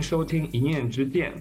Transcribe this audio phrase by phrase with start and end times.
[0.00, 1.32] 收听一念之见。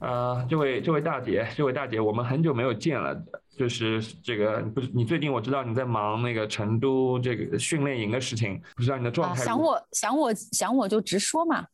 [0.00, 3.14] 呃，这位这位大姐，这位大姐，我们很久没有见了。
[3.58, 9.44] 就是这个，不是你最近我知道你在忙那个成都这个训练营的事情，不知道你的状态。
[9.44, 11.66] 想我想我想我就直说嘛。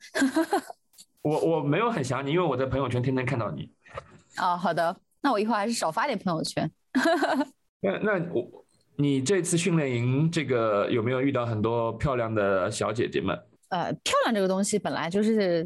[1.23, 3.71] 我我没有很想你，因为我在朋友圈天天看到你。
[4.35, 6.69] 啊，好的，那我以后还是少发点朋友圈。
[7.81, 8.65] 那那我
[8.97, 13.39] 你这次训练营这个有没有遇到很多漂亮的小姐姐们？
[13.69, 15.65] 呃，漂亮这个东西本来就是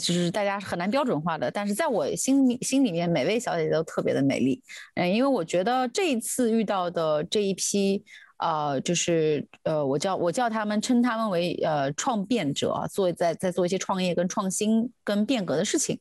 [0.00, 4.60] 就是大家很难标准化的，但是在我心里心里面，每位小姐姐都特别的美丽。
[4.96, 8.04] 嗯，因为我觉得这一次遇到的这一批，
[8.38, 15.96] 呃，就是呃，我叫我叫他们称他们为呃创变者，做在在做一些创业跟创新跟变革的事情。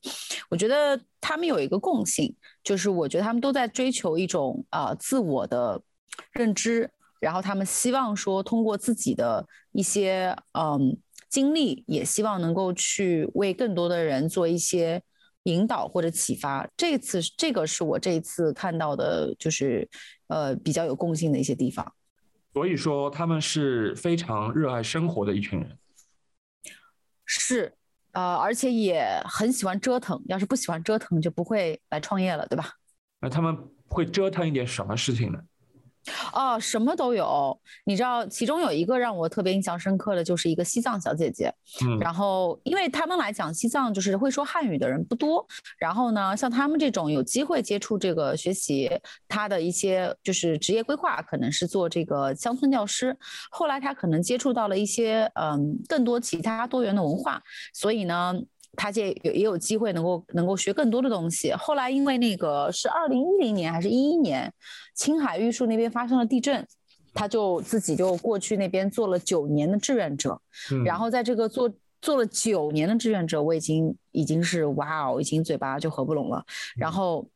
[0.50, 5.80] 我觉得他们有一个共性，就是我觉得他们都在追求一种啊自我的
[6.32, 10.98] 认知，然后他们希望说通过自己的一些嗯。
[11.30, 15.02] 经历也希望能够去为更多的人做一些
[15.44, 16.68] 引导或者启发。
[16.76, 19.88] 这次这个是我这一次看到的，就是
[20.28, 21.94] 呃比较有共性的一些地方。
[22.54, 25.78] 所以说他们是非常热爱生活的一群人。
[27.26, 27.74] 是，
[28.14, 30.22] 呃，而且也很喜欢折腾。
[30.28, 32.72] 要是不喜欢折腾，就不会来创业了，对吧？
[33.20, 35.40] 那他们会折腾一点什么事情呢？
[36.34, 37.58] 哦，什么都有。
[37.86, 41.54] 你知道，其中有一个让我特别印象深刻的就是一个西藏小姐姐。
[41.84, 45.46] 嗯，然后因为他们来讲，西藏就是会说汉语的人不多。
[45.78, 48.90] 然后呢，像他们这种有机会接触这个学习，
[49.28, 53.18] 他的一些就是职业规划，可能是做这个乡村教师。
[53.50, 57.42] 后来他可能接触到了一些嗯更多其他多元的文化，
[57.74, 58.34] 所以呢。
[58.78, 61.54] 他这有也有机会能够能够学更多的东西。
[61.54, 64.52] 后来因为那个是二零一零年还是一一年，
[64.96, 66.66] 青海玉树那边发生了地震，
[67.14, 70.42] 他就自己就过去那边做了九年的志愿者。
[70.84, 76.44] 然后在这个做做了九年的志愿者，我已经已经是哇哦，已经嘴巴就合不拢了。
[76.76, 77.28] 然后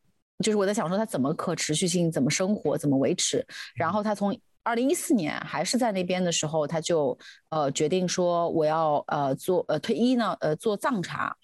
[0.44, 3.46] 就是我在想说他怎么可持续性，怎么生活，怎么维持。
[3.76, 7.18] 然后他从二零一四年还是在那边的时候，他就
[7.50, 11.36] 呃决定说我要呃做呃退役呢呃做藏茶，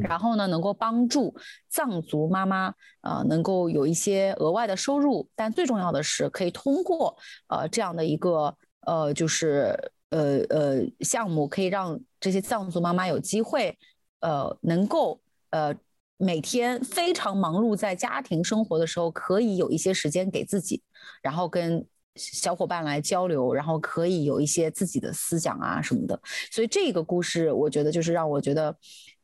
[0.00, 1.34] 然后呢能够帮助
[1.68, 7.16] 藏族妈妈呃能够有一些额外的收入，但最重要的是可以通过
[7.48, 8.56] 呃这样的一个
[8.86, 9.76] 呃就是
[10.10, 13.78] 呃呃项目，可以让这些藏族妈妈有机会
[14.20, 15.20] 呃能够
[15.50, 15.74] 呃
[16.16, 20.82] 每天非常忙碌在家庭生活的时候，可以有一些时间给自己，
[21.22, 21.86] 然后跟。
[22.14, 26.20] 小伙伴来交流，然后可以有一些自己的思想啊什么的，
[26.50, 28.76] 所以这个故事我觉得就是让我觉得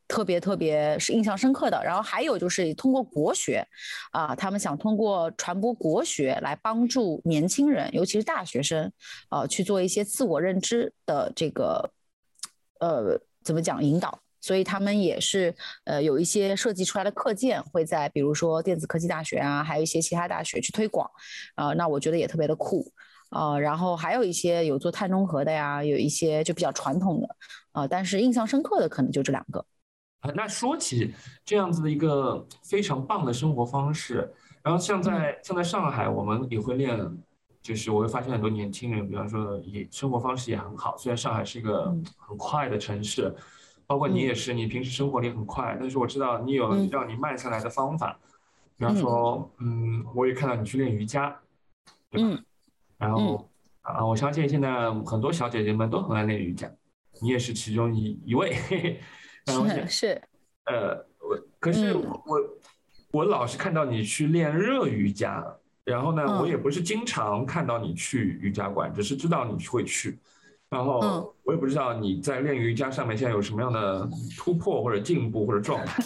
[0.08, 1.80] 特别特别是印象深刻的。
[1.84, 3.64] 然后还有就是通过国学
[4.10, 8.90] 啊，他们想通过传播国学来帮助年轻人，尤其是大学生，
[9.30, 11.90] 呃，去做一些自我认知的这个
[12.80, 14.18] 呃怎么讲引导。
[14.40, 15.52] 所以他们也是，
[15.84, 21.10] 呃，有一些设计出来的课件会在，比如说电子科技大学啊，还有一些其他大学去推广，
[21.56, 22.90] 啊，那我觉得也特别的酷，
[23.30, 27.36] 啊，然后还有一些有做碳中和的呀，有一些就比较传统的，
[27.72, 29.66] 啊，但是印象深刻的可能就这两个。
[30.20, 31.14] 啊，那说起
[31.44, 36.98] 这样子的一个非常棒的生活方式，然后像在像在上海，我们也会练，
[37.62, 43.34] 就是我会发现很多年轻人，比方说也生活方式也很好，虽然上海是一个很快的城市。
[43.86, 48.18] 包括你也是，你平时生活里很快，但是我知道你有让你慢下来的方法。
[48.76, 51.34] 比方说，嗯，我也看到你去练瑜伽，
[52.10, 52.38] 对吧？
[52.98, 53.48] 然后
[53.80, 56.70] 啊，我相信现在很多小姐姐们都很爱练瑜伽，
[57.22, 58.54] 你也是其中一一位。
[59.48, 60.22] 是是。
[60.64, 62.22] 呃，我可是我
[63.10, 65.42] 我老是看到你去练热瑜伽，
[65.84, 70.18] 然后呢，我也不是经常看到你去瑜伽馆，只是知道你会去。
[70.68, 74.06] 然后我也不知道你在练瑜伽上面现在有什么样的
[74.36, 76.02] 突破或者进步或者状态。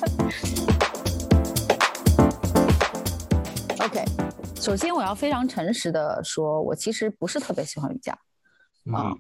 [3.85, 4.05] OK，
[4.55, 8.17] 首先我要非常诚实的说，我其实不是特别喜欢瑜伽
[8.93, 9.13] 啊。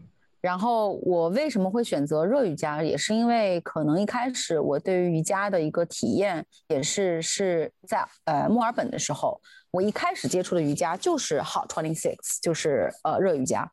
[0.42, 9.40] 然后我为什么会选择热瑜伽，也是因为可能一开始我对于瑜伽的一个体验也是是在呃墨尔本的时候。
[9.70, 13.66] 我一开始接触的瑜伽就是 Hot Twenty Six，就是呃热瑜伽。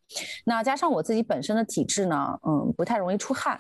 [0.46, 3.60] 那加上我自己本身的体质呢，嗯，不太容易出汗，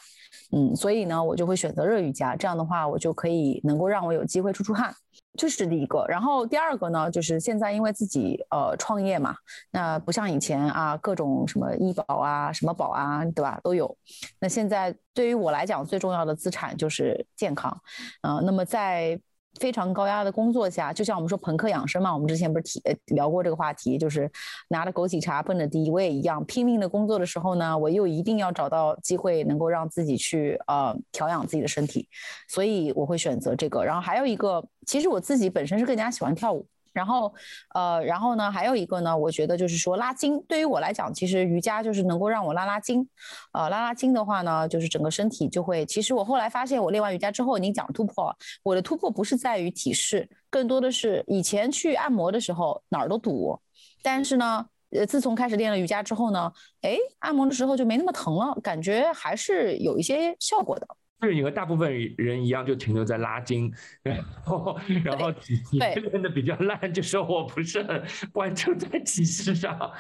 [0.54, 2.38] 嗯，所以呢，我就会选择热瑜伽。
[2.38, 4.96] 这样的话，我就可以能够让我有机会出出汗，
[5.38, 6.06] 这是第一个。
[6.08, 9.36] 然后第二个呢，就是现在因为自己呃创业嘛，
[9.72, 13.98] 那不像以前啊，各种什么医保啊、什么保啊，对吧，都有。
[14.40, 17.76] 那现在对于我来讲，最重要的资产就是健康，
[18.22, 19.20] 呃，那么在
[19.60, 22.82] 非常高压的工作下，就像我们说朋克养生嘛，我们之前不是提
[23.14, 24.32] 聊过这个话题，就是
[24.70, 32.08] 拿着枸杞茶奔着第一位一样，拼命的工作的时候呢，我又一定要找到机会能够让自己去呃调养自己的身体，
[32.48, 33.84] 所以我会选择这个。
[33.84, 36.66] 然后还有一个，其实我自己本身是更加喜欢跳舞。
[37.00, 37.34] 然后，
[37.74, 43.08] 呃，然后呢，还有一个呢，我觉得就是说拉筋，对于我来讲，其实瑜伽就是能够让我拉拉筋，
[43.54, 45.86] 呃，拉拉筋的话呢，就是整个身体就会。
[45.86, 53.58] 其实我后来发现，我练完瑜伽之后，你讲突破，我的突破不是在于体式，更多的是以前去按摩的时候哪儿都堵，
[54.04, 56.52] 但是呢，呃，自从开始练了瑜伽之后呢，
[56.82, 60.88] 哎，按摩的时候就没那么疼了，感觉还是有一些效果的。
[61.22, 63.70] 就是你和大部分人一样，就停留在拉筋，
[64.02, 65.30] 然后 然后
[65.72, 68.02] 你练的比较烂，就说我不是很
[68.32, 69.92] 关注在体式上。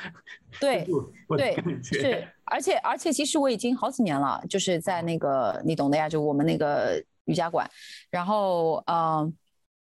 [0.61, 0.87] 对
[1.37, 7.69] 对是，而且而且其实我已经好几年了，就是在那个你懂的呀，就我们那个瑜伽馆，
[8.09, 9.33] 然后嗯，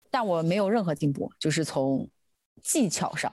[0.10, 2.10] 但我没有任何进步，就是从
[2.64, 3.30] 技巧上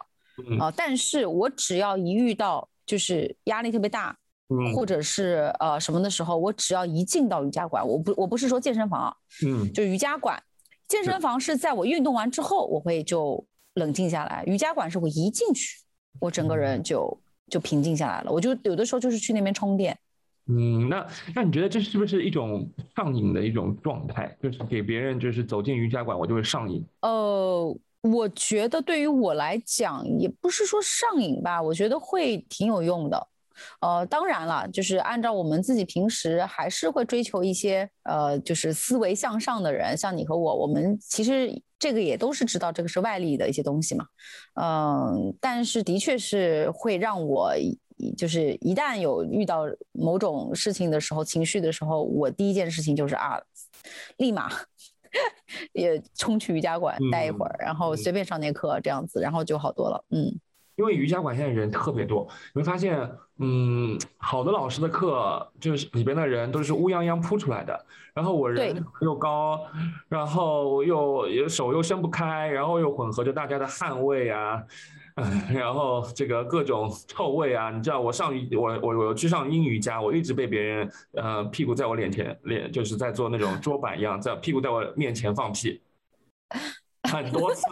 [0.58, 4.18] 啊，但是我只要一遇到就是压力特别大。
[4.74, 9.16] 或者是呃什么的时候，我只要一进到瑜伽馆，我不我不是说健身房啊，
[9.46, 10.42] 嗯，就瑜伽馆，
[10.88, 13.42] 健身房是在我运动完之后，我会就
[13.74, 15.78] 冷静下来，瑜伽馆是我一进去，
[16.20, 19.98] 我整个人就就平静下来了，我就有的时候就是去那边充电。
[20.48, 24.36] 嗯，那那你觉得这是不是一种上瘾的一种状态？
[24.42, 26.84] 就是给别人就是走进瑜伽馆，我就会上瘾？
[27.00, 33.28] 呃，我觉得对于我来讲，也不是说上瘾吧，我觉得会挺有用的。
[33.80, 44.06] 呃，当然了，就是按照我们自己平时还是会追求一些呃，就是思维向上的人，像你和我，我们其实这个也都是知道这个是外力的一些东西嘛，
[44.60, 47.52] 嗯，但是的确是会让我，
[48.16, 53.40] 就是一旦有遇到某种事情的时候，情绪的时候，我第一件事情就是啊，
[54.16, 54.48] 立马
[55.72, 60.38] 也冲去瑜伽馆待一会儿，然后随便上节课这样子，然后就好多了，嗯。
[60.76, 62.98] 因为瑜伽馆现在人特别多，你会发现，
[63.44, 67.86] 嗯，好的老师的课就是里边的人都是乌泱泱扑出来的。
[68.14, 69.58] 然后我人又高，
[70.08, 74.62] 然后又手又伸不开，然后又混合着大家的汗味啊，
[75.50, 77.70] 然后这个各种臭味啊。
[77.70, 85.80] 你知道我上我我我去上英语家，我一直被别人呃屁股在我脸前脸就是在做那种桌板一样，在屁股在我面前放屁，
[87.10, 87.64] 很多次。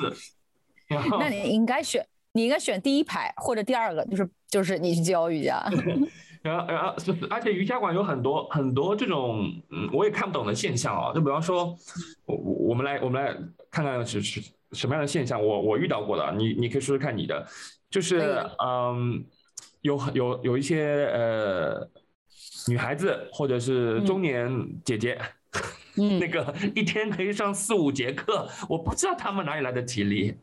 [1.21, 2.05] 那你应该选。
[2.33, 5.65] 你应该选第一排或者第二个，就是就是你去教瑜伽。
[6.43, 6.95] 然后然后，
[7.29, 11.13] 而且瑜伽馆有很多很多这种嗯，我也看不懂的现象啊。
[11.13, 11.77] 就比方说，
[12.25, 13.37] 我我们来我们来
[13.71, 14.43] 看看是是
[14.73, 17.47] 什么样的现象，我我遇到过的，你你可以说说看你的，
[17.91, 19.23] 就是嗯，
[19.83, 21.91] 有有有一些呃
[22.69, 24.51] 女孩子或者是中年
[24.83, 25.21] 姐姐，
[26.19, 30.35] 那个一天可以上四五节课，我不知道他们哪里来的体力。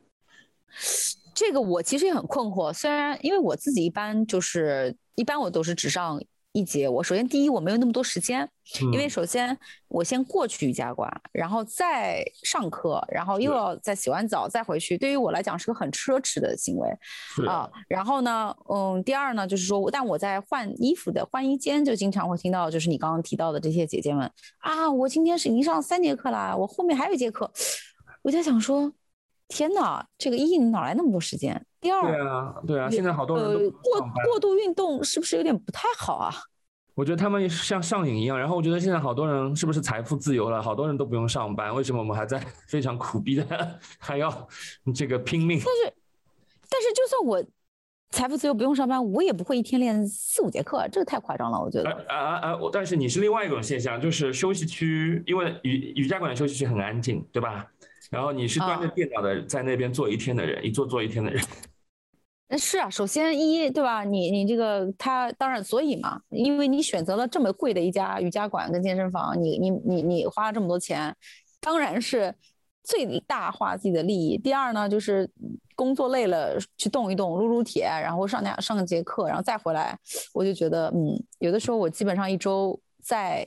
[1.38, 6.20] 这个我其实也很困惑，虽然因为我自己一般就是一般我都是只上
[6.52, 6.90] 一节。
[6.90, 8.50] 我首先第一我没有那么多时间，
[8.92, 9.56] 因为首先
[9.88, 16.90] 我先过去瑜伽馆，然后再上课，然后又要再洗完澡再回去，对于我来讲是个很奢侈的行为
[17.48, 17.70] 啊。
[17.88, 27.52] 然后呢，嗯，第二呢就是说，但我在换衣服的换衣间就经常会听到，就是你刚刚提到的这些姐姐们啊，我今天是已经上三节课啦，我后面还有一节课，
[28.24, 28.92] 我在想说。
[29.48, 31.66] 天哪，这个一你哪来那么多时间？
[31.80, 36.34] 第二，对啊，对啊，现在好多人都过过度运动，是不是有点不太好啊？
[36.96, 40.62] 我觉得他们像上瘾一样，然后我觉得现在好多人是不是财富自由了？
[40.62, 44.48] 好多人都不用上班，为什么我们还在 非常苦逼的还要
[44.96, 45.62] 这个拼命？
[45.64, 45.94] 但是，
[46.70, 47.44] 但是就算我
[48.10, 51.92] 财富自由不用上班，我也不会一天练四五节课，这个太夸张了，我觉得。
[52.10, 52.60] 啊啊啊！
[52.74, 57.68] 但是你是另外一种现象，就是休息区，因为瑜瑜伽馆的休息区很安静，对吧？
[58.10, 61.44] 然后你是端着电脑的，在那边坐一天的人，一坐坐一天的人。
[62.50, 64.06] 那是啊，首先一对吧？
[64.06, 71.14] 你你这个他当然所以嘛，因为你选择了这么贵的一家瑜伽馆跟健身房，你你你你花了这么多钱，
[71.60, 72.34] 当然是
[72.84, 74.38] 最大化自己的利益。
[74.38, 75.30] 第二呢，就是
[75.76, 80.00] 工作累了去动一动，撸撸铁，然后上两上节课，然后再回来，
[80.34, 83.46] 我就觉得嗯，有的时候我基本上一周在。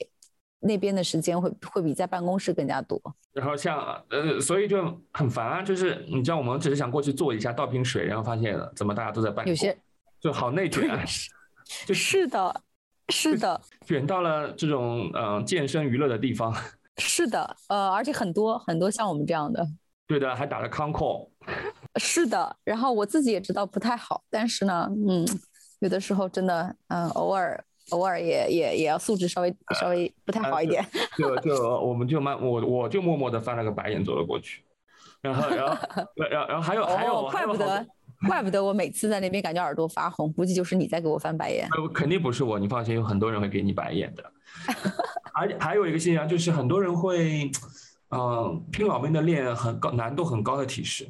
[0.61, 3.01] 那边的时间会会比在办公室更加多，
[3.33, 3.79] 然后像
[4.11, 9.77] 呃，所以就很烦啊，就是你知道，我们只是想过去坐一下，倒瓶水，然后发现怎么大家都在办公，有些
[10.21, 10.87] 就好内卷，
[11.87, 12.63] 就 是的，
[13.09, 16.55] 是的， 卷到了这种嗯健身娱乐的地方，
[16.99, 19.67] 是的，呃，而且很多很多像我们这样的，
[20.07, 21.31] 对的，还打了 con call，
[21.97, 25.27] 是的，然后我自己也知道不太好，但是呢，嗯，
[25.79, 27.65] 有的时候真的，嗯，偶尔。
[27.91, 30.85] 偶尔也也也要素质稍微稍微不太好一点，
[31.17, 34.63] 就就我们就慢我我就默默的翻了个白眼走了过去。
[35.21, 35.77] 然后然后
[36.31, 37.87] 然后然后还有还有，怪不得
[38.27, 41.69] 怪不得我每次在那边感觉耳朵发红，估计就是你在给我翻白眼。
[41.93, 44.25] 肯定不是我，你放心，有很多人会给你白眼的。
[45.35, 47.51] 而且还有一个现象就是很多人会，
[48.11, 51.09] 嗯，拼老命的练很高难度很高的体式，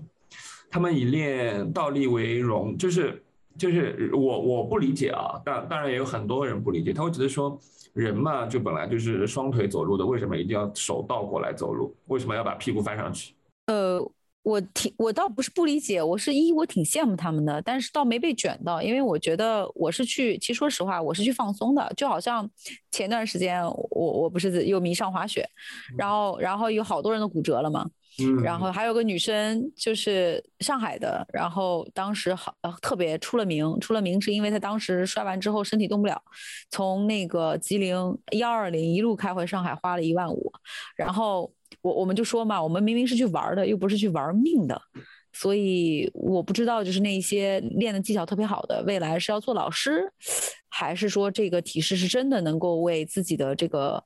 [0.71, 3.25] 他们以练倒立为荣，就是
[3.61, 7.59] 就是我我不理解啊，当当然也有很多人不理解，他会觉得说
[7.93, 11.95] 人嘛就本来就是双腿走路的，为什么一定要手倒过来走路？
[12.07, 13.35] 为什么要把屁股翻上去？
[13.67, 14.11] 呃。
[14.43, 22.49] 我挺，我倒不是不理解，我是一，我挺羡慕他们的，但是倒没被卷到，因为我觉得我是去，其实说实话，我是去放松的，就好像
[22.91, 25.47] 前段时间我我不是又迷上滑雪，
[25.95, 27.87] 然后然后有好多人都骨折了嘛，
[28.43, 36.23] 然后还有个女生就是上海的，然后当时好特别出了名，出了名是因为她当时摔完之后身体动不了，
[36.71, 37.95] 从那个吉林
[38.33, 40.53] 幺二零一路开回上海花了一万五，
[40.97, 41.53] 然后。
[41.83, 44.79] 我我们就说嘛，我们明明是去玩的，又不是去玩命的，
[45.33, 50.13] 所以我不知道，就是那些练的技巧特别好的，未来是要做老师，
[50.69, 54.05] 还是说这个体式是真的能够为自己的这个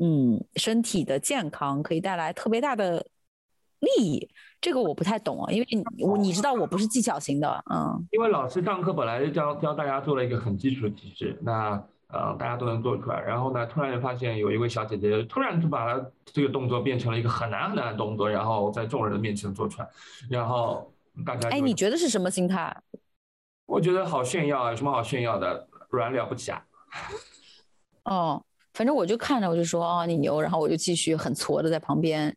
[0.00, 3.06] 嗯身体的健康可以带来特别大的
[3.82, 4.28] 利益？
[4.60, 11.80] 这个我不太懂啊，因为你我你知道我不是技巧型的，嗯，因为老师上课本来就教教大家做了一个很基础的体式，那。
[12.14, 13.18] 呃，大家都能做出来。
[13.22, 19.88] 然后呢，突然就发现有一位小姐姐，突然就把她这个动作变成了一个很难很难的动作，然后在众人的面前做出来。
[20.28, 20.92] 然后
[21.24, 22.76] 大家，哎，你觉得是什么心态？
[23.64, 24.70] 我觉得好炫耀啊！
[24.72, 25.66] 有什么好炫耀的？
[25.88, 26.62] 软了不起啊！
[28.04, 30.38] 哦，反正我就看着，我就说哦，你牛。
[30.38, 32.36] 然后我就继续很挫的在旁边。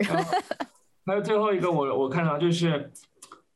[1.06, 2.90] 还有最后一个，我我看到就是。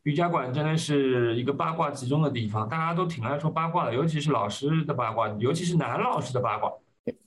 [0.05, 6.71] 瑜伽馆真的是一个八卦集中的地方，大家都挺爱说八卦的，尤其是老师的八卦，尤其是男老师的八卦。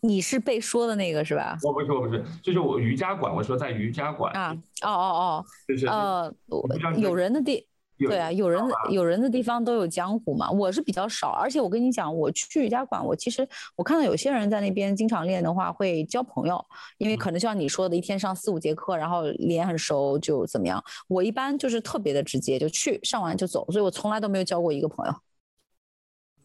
[0.02, 1.58] 你是被说的那个是吧？
[1.64, 6.32] 我不是，我不是，就是我瑜伽馆，我说在瑜伽馆啊，哦哦哦，就是呃，
[6.98, 7.66] 有人的地。
[7.98, 10.52] 对啊，有人有人的地方都有江湖嘛。
[10.52, 16.64] 我是比较少，而且我跟你讲，我去瑜伽馆，我其实我看到有些人在那边经常练的话，会交朋友，
[17.00, 20.84] 因为可能像你说的，一天上四五节课，然后脸很熟就怎么样。
[21.08, 25.14] 我一般就是特别的直接，就去上完就走，所以我从来都没有交过一个朋友。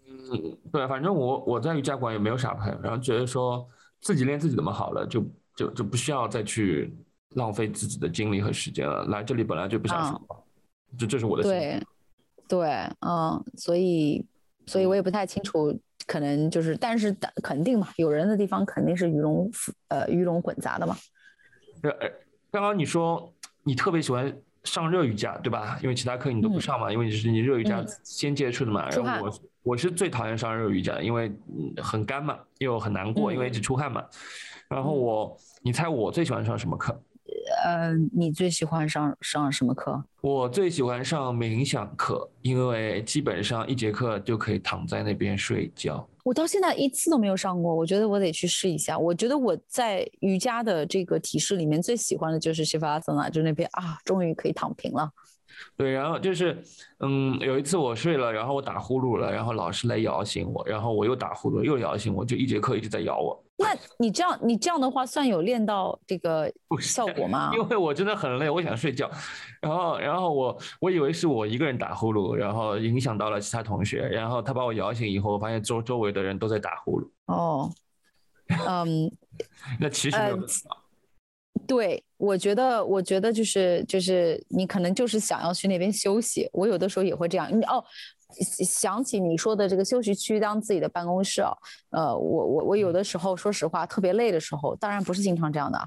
[0.08, 3.68] 嗯，对，反正我我在瑜伽馆也没有啥朋友，然后觉得说
[4.00, 5.22] 自己练自己怎么好了，就
[5.54, 6.96] 就就不需要再去
[7.34, 9.04] 浪费自己的精力和时间了。
[9.04, 10.41] 来这里本来就不想说。
[10.98, 11.82] 这这是我的对，
[12.48, 12.68] 对，
[13.00, 14.24] 嗯，所以，
[14.66, 19.50] 所以我也不太清楚，可能就是，但是肯定嘛，有人的地方肯定是鱼龙
[19.88, 20.96] 呃鱼龙混杂的嘛。
[21.82, 21.92] 呃，
[22.50, 23.32] 刚刚你说
[23.62, 25.78] 你特别喜欢上热瑜伽，对吧？
[25.82, 28.88] 因为其他课你都不上嘛，因为你是你热瑜伽先接触的嘛。
[28.90, 31.32] 然后我我是最讨厌上热瑜伽，因为
[31.78, 34.04] 很干嘛，又很难过，因为一直出汗嘛。
[34.68, 37.00] 然后我，你猜我最喜欢上什么课？
[37.64, 40.02] 呃，你最喜欢上上什么课？
[40.20, 46.08] 我最喜欢上冥想课，因为基本上一节课就可以躺在那边睡觉。
[46.24, 48.96] 我到现在一次都没有上过，我觉得我得去试一下。
[48.96, 55.10] 我觉得我在瑜伽的这个体式里面最喜欢的就是西法阿桑纳，就那边啊，终于可以躺平了。
[55.76, 56.62] 对，然后就是，
[57.00, 63.44] 嗯，有一次我睡了，然后我打呼噜了，然后老师来摇醒我，然后我又打呼噜，又摇醒我，就一节课一直在摇我。
[63.62, 67.50] 那你这样，你这样的话算有练到这个 效果吗？
[67.54, 69.10] 因为我真的很累，我想睡觉，
[69.60, 77.08] 然后，然后我我以为是我一个人打呼噜，然后影响到了其他同学，然后他把我摇醒以后，我发现周周围的人都在打呼噜。
[77.26, 77.70] 哦，
[78.68, 79.10] 嗯，
[79.80, 80.38] 那其实没有。
[81.64, 86.48] 对，我觉得，我觉得就是就是你可能就是想要去那边休息。
[86.52, 87.48] 我有的时候也会这样。
[87.56, 87.82] 你哦，
[88.40, 91.56] 想起你说的这个休息区当自己的办公室哦。
[91.90, 95.78] 呃，我我我有的时候说实话特别累的时候，当然不是经常这样的。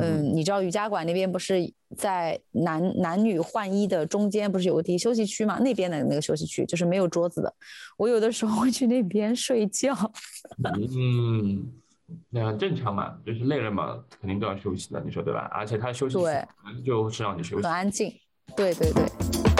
[0.00, 5.58] 嗯，你知道瑜伽馆那边不是在男男女换衣的中间不是有个地休息区嘛？
[5.60, 7.54] 那边的那个休息区就是没有桌子的。
[7.96, 9.94] 我有的时候会去那边睡觉。
[10.64, 11.72] 嗯。
[12.28, 15.48] 那很正常嘛，就是累了嘛，肯定都要休息的，你说对吧？
[15.50, 16.46] 而且他休息对，
[16.84, 18.12] 就是让你休息，很安静。
[18.54, 19.51] 对对对。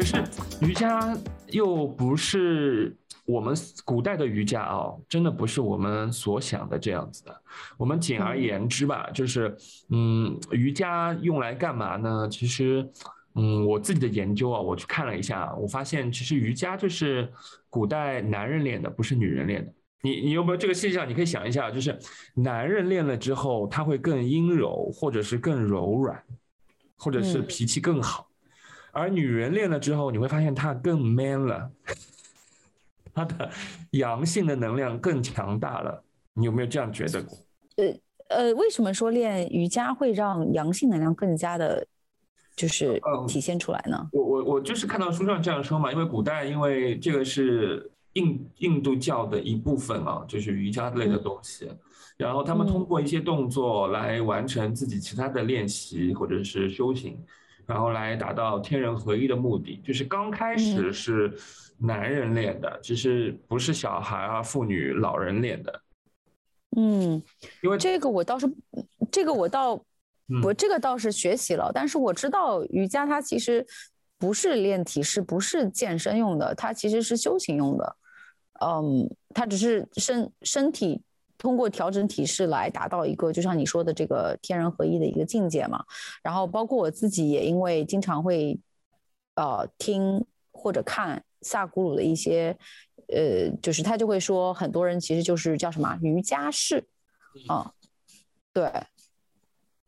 [0.00, 0.24] 可是
[0.62, 1.14] 瑜伽
[1.48, 3.54] 又不是我们
[3.84, 7.42] 古代的瑜伽啊，真的不是我们所想的这样子的。
[7.76, 9.54] 我们简而言之吧，就是
[9.90, 12.26] 嗯，瑜伽用来干嘛呢？
[12.30, 12.88] 其实。
[13.36, 17.32] 嗯，我自己的研究啊，我去看了一下，我发现其实瑜伽就是
[17.68, 19.72] 古代男人练的，不是女人练的。
[20.02, 21.08] 你你有没有这个现象？
[21.08, 21.96] 你可以想一下，就是
[22.34, 26.20] 男人练了之后，他会更阴柔，或者是更柔软，
[26.96, 28.26] 或者是脾气更好；
[28.92, 31.70] 而女人练了之后，你会发现她更 man 了，
[33.14, 33.50] 她的
[33.92, 36.02] 阳性的能量更强大了。
[36.34, 37.24] 你有没有这样觉得？
[37.76, 37.94] 呃
[38.28, 41.84] 呃，为什么说练瑜伽会让阳性能量更加的，
[42.54, 44.08] 就是体现出来呢？
[44.12, 51.68] 我我我就是看到书上这样说嘛，因为古代因为这个是印印度教的一部分啊，就是瑜伽类的东西，
[52.16, 57.18] 然后他们通过一些动作来完成自己其他的练习或者是修行，
[57.70, 59.80] 然后来达到天人合一的目的。
[59.86, 61.32] 就是刚开始是
[61.78, 65.80] 男人练的，其实不是小孩啊、妇女、老人练的。
[66.76, 67.22] 嗯，
[67.62, 68.52] 因为这个我倒是，
[69.12, 69.80] 这个我倒，
[70.42, 73.64] 我这个倒是学习了，但是我知道瑜伽它其实
[74.18, 77.96] 不是练体式，不是健身用的，它其实是修行用的。
[78.60, 81.00] 嗯，它只是身身体
[81.40, 85.82] 通过调整体式来达到一个，就像你说的这个天人合一的一个境界嘛。
[86.22, 88.60] 然后包括我自己也因为经常会，
[89.34, 92.56] 呃，听或者看萨古鲁的一些。
[93.12, 96.84] 呃，就是他就会说，很多人其实就是叫什么瑜伽式，
[97.48, 97.72] 啊，
[98.52, 98.70] 对，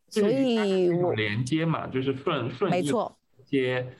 [0.09, 3.95] 所以我连接嘛，就是顺顺没错接，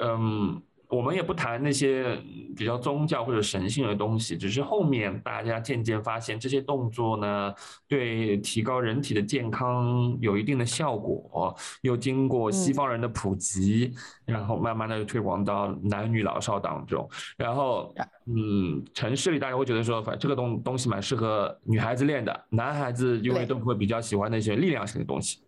[0.00, 0.60] 嗯。
[0.88, 2.16] 我们也不谈那些
[2.56, 7.54] 比较宗教或者神性的东西，只是后面大家渐渐发现这些动作呢，
[7.86, 13.92] 对提高人体的健康有一定的效果，又经过西方人的普及，
[14.24, 17.06] 然后慢慢的推广到男女老少当中。
[17.36, 25.42] 然后，嗯，城市里大家会觉得说，反正这个东东西蛮适合女孩子练的，男孩子因为都会比较喜欢那些力量型的东西。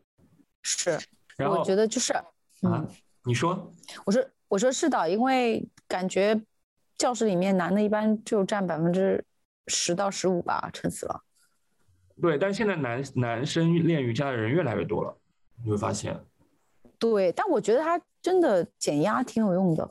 [0.62, 0.99] 是，
[1.38, 2.87] 然后我觉得就是，啊，
[3.25, 3.73] 你说，
[4.04, 4.23] 我说。
[4.50, 6.42] 我说是的，因为感觉
[6.99, 9.25] 教室里面男的一般就占百分之
[9.69, 11.23] 十到十五吧，撑死了。
[12.21, 15.16] 对，但是现在男男生练瑜伽的人越来越多了，
[15.62, 16.19] 你会发现。
[16.99, 19.88] 对，但我觉得他真的减压挺有用的，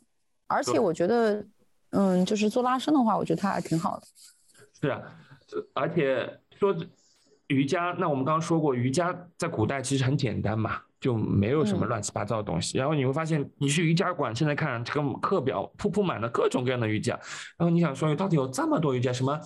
[0.47, 1.43] 而且我觉得，
[1.91, 4.05] 嗯，就是做拉伸的话，我觉得他还挺好的。
[4.81, 5.01] 是啊，
[5.73, 6.75] 而且说
[7.47, 10.81] 瑜伽，那我们刚刚说过，瑜伽在古代其实很简单嘛。
[10.99, 17.17] 就没有什么乱七八糟的东西，然后你会发现，你去瑜伽馆，现在看这个课表铺铺满了各种各样的瑜伽，
[17.57, 19.13] 然后你想说，到底有这么多瑜伽？
[19.13, 19.39] 什么，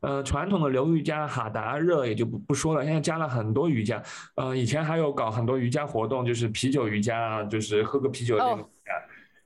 [0.00, 4.02] 呃，传统的流瑜伽、哈达热也就不不说了，现在加了很多瑜伽，
[4.36, 8.92] 呃，以前还有搞很多瑜伽活动，就是啤酒瑜伽，就是喝个啤酒练瑜伽，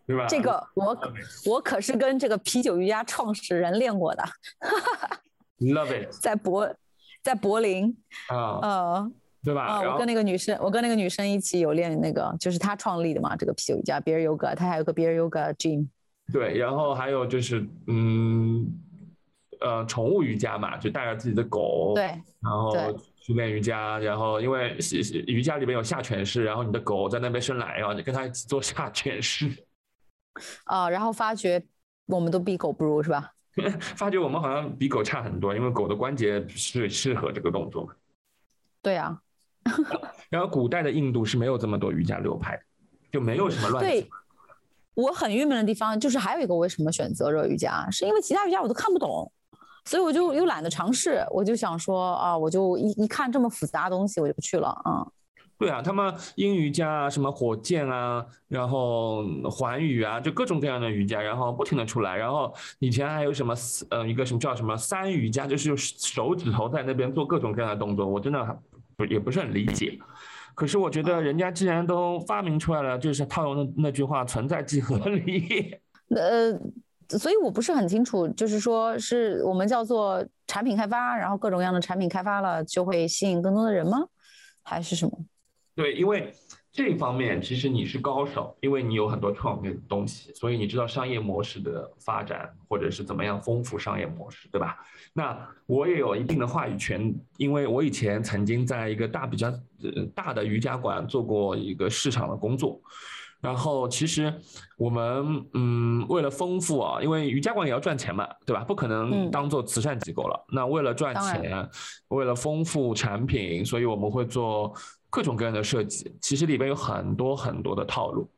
[0.06, 0.26] 对吧？
[0.28, 0.96] 这个我
[1.46, 4.22] 我可是跟这个啤酒瑜伽创始人练过的，
[5.58, 6.72] Love it，在柏
[7.22, 7.96] 在柏林
[8.28, 9.12] 啊，呃。
[9.42, 9.64] 对吧？
[9.64, 15.88] 啊，我跟那个女生，我跟那个女生一起有练那个，就是她创立的嘛，这个啤酒瑜伽，Beer Yoga，她还有个 Beer Yoga Gym。
[16.32, 18.70] 对，然后还有就是，嗯，
[19.60, 22.04] 呃，宠物瑜伽嘛，就带着自己的狗，对，
[22.40, 22.72] 然后
[23.20, 24.76] 去练瑜伽，然后因为
[25.26, 29.50] 瑜伽里面有下犬式，然后你的狗在那边生奶，然后你跟它一起做下犬式。
[30.66, 31.60] 啊，然后发觉
[32.06, 33.32] 我们都比狗不如，是吧？
[33.96, 37.90] 发觉我们好像比狗差很多，因为狗的关节是适合这个动作。
[38.82, 39.20] 对啊。
[40.30, 42.60] 然后古代的印度是没有这么多瑜伽流派，
[43.10, 43.84] 就没有什么乱。
[43.84, 44.08] 对，
[44.94, 49.30] 我很郁闷的地方就是还有一个为什么选择热瑜伽，是因为其他瑜伽我都看不懂，
[49.84, 55.06] 所以我就又懒得尝试，我就想说啊，我就一一看这么复杂的东西我就不去了啊。
[55.58, 62.16] 对啊，他们阴瑜伽啊，什么火箭啊，然后环宇啊，就各种各样的瑜伽，然后不停的出来。
[62.16, 63.54] 然后以前还有什么
[63.90, 68.58] 呃一个什么叫什么三瑜伽，就是手指头在那边做各种各样的动作，我真的。
[69.06, 69.98] 也不是很理解，
[70.54, 75.76] 可是我觉得人家既然都发明出来了，就是套用那那句话“存在即合理”。
[76.16, 76.52] 呃，
[77.18, 84.06] 所以我不是很清楚，就是说是我们叫做产品开发，然后各种各样的产品开发了，就会吸引更多的人吗？
[84.62, 85.12] 还是什么？
[85.74, 86.32] 对，因为。
[86.72, 94.78] 这方面其实你是高手，因为你有很多创业的东西，所以你知道商业模式的发展，或者是怎么样丰富商业模式，对吧？
[95.12, 102.80] 那我也有一定的话语权，因为我以前曾经在一个大比较呃大的瑜伽馆做过一个市场的工作，
[103.40, 104.32] 然后其实
[104.78, 108.62] 我们嗯为了丰富啊，因为瑜伽馆也要赚钱嘛，对吧？
[108.62, 110.46] 不可能当做慈善机构了。
[110.52, 111.68] 那为了赚钱，
[112.10, 114.72] 为了丰富产品，所以我们会做。
[115.10, 118.30] 各种各样的设计，其实里边有很多很多的套路，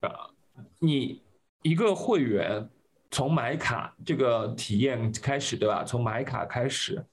[0.00, 0.30] 啊，
[0.78, 1.22] 你
[1.62, 2.66] 一个会员
[3.10, 5.84] 从买卡这个体验开始，对吧？
[5.84, 7.04] 从买卡开始，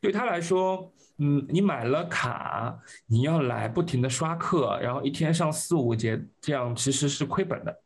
[0.00, 7.80] 对他来说，嗯，你买了卡，你要来不停的刷课，然后一天上四五节，这样其实是亏本的。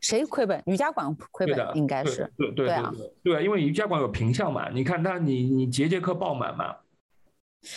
[0.00, 0.60] 谁亏本？
[0.66, 2.92] 瑜伽馆亏本，应该是对对对啊，
[3.22, 6.74] 对，因为瑜伽馆有平效嘛，你看他你你节节课爆满嘛。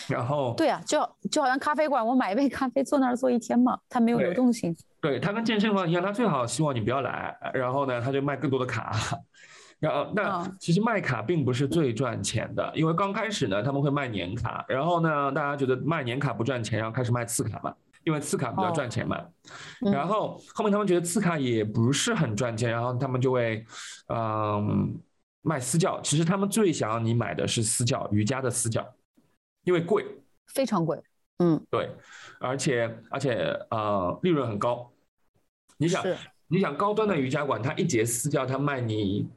[0.08, 0.98] 然后对啊，就
[1.30, 4.76] 就好像咖啡馆，我买一杯咖啡坐那儿坐一天嘛，它没有流动性。
[5.00, 8.92] 对，它跟健身房一样，它最好希望你不要来，然后呢，他就卖更多的卡，
[9.78, 17.72] 然后那其实卖卡并不是最赚钱的，因为刚开始呢他们会卖年卡，然后呢大家觉得卖年卡不赚钱，然后开始卖次卡嘛，
[18.02, 19.16] 因为次卡比较赚钱嘛。
[19.80, 23.64] 然后后面他们觉得次卡也不是很赚钱，然后他们就会
[24.08, 24.98] 嗯
[25.42, 26.00] 卖私教。
[26.00, 28.84] 其实他们最想要你买的是私教，瑜伽的私教，
[29.66, 30.06] 因为贵，
[30.46, 30.98] 非常贵。
[31.38, 31.90] 嗯，对，
[32.40, 33.34] 而且而且
[33.70, 34.90] 呃利润很高。
[35.76, 36.02] 你想
[36.48, 39.28] 你想高端的瑜伽馆，它一节私教他卖你。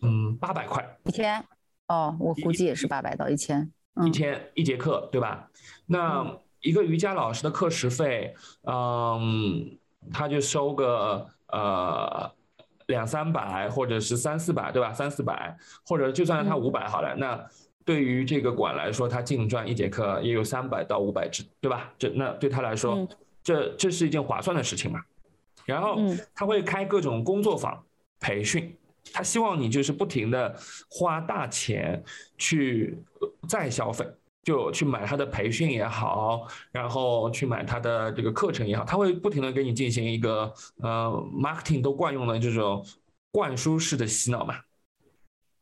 [0.00, 1.44] 嗯，八百块一千
[1.88, 3.68] 哦，我估计也是八百到一千，
[4.06, 5.50] 一千一节课对吧？
[5.86, 6.24] 那
[6.60, 9.76] 一个瑜伽老师的课时费，嗯，
[10.12, 12.30] 他就收个呃
[12.86, 14.92] 两三百或者是三四百对吧？
[14.92, 17.44] 三四百或者就算他五百好了，那
[17.88, 21.90] 对于这个馆来说，他净赚一节课也有三百到五百之对吧？
[21.98, 23.08] 这那对他来说，
[23.42, 25.00] 这这是一件划算的事情嘛？
[25.64, 25.96] 然后
[26.34, 27.82] 他会开各种工作坊
[28.20, 28.76] 培训。
[29.10, 30.54] 他希望你就是不停的
[30.90, 32.04] 花大钱
[32.36, 32.94] 去
[33.48, 34.06] 再消费，
[34.42, 42.84] 就去买他的培训也好，然后去买他的这个课程也好，他会不停的给你进行一个呃 marketing 都惯用的这种
[43.32, 44.56] 灌输式的洗脑嘛。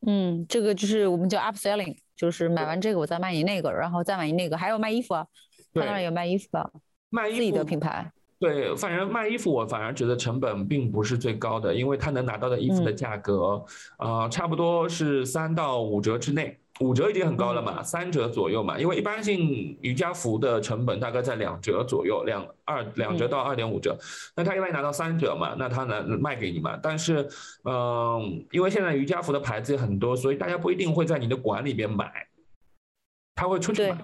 [0.07, 5.27] 嗯，这个就是我们叫 upselling，就是买完这个我再卖你那个，然后再买你那个，还有卖衣服啊，
[5.75, 6.73] 他那儿有卖衣服的，
[7.11, 8.11] 卖衣服自己的品牌。
[8.39, 13.65] 对，反正卖衣服，我反而觉得成本并不是最高的，因为他能拿到的衣服的价格，
[13.99, 23.97] 呃，差不多是三到五折之内，五折已经很高了嘛，三折左右嘛，因为一般性瑜伽服的成本大概在两折左右，两二两折到二点五折，
[24.35, 26.79] 那他一般拿到三折嘛，那他能卖给你嘛？
[26.83, 27.27] 但是，
[27.65, 32.13] 嗯，因为现在瑜伽服的牌子也很多，所以大家不一定会在你的馆里边买，
[33.35, 33.99] 他会出去买，